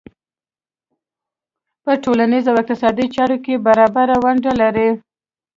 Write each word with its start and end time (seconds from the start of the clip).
په 1.83 1.91
ټولنیزو 2.03 2.49
او 2.51 2.59
اقتصادي 2.61 3.05
چارو 3.15 3.37
کې 3.45 3.63
برابره 3.67 4.15
ونډه 4.23 4.53
لري. 4.61 4.89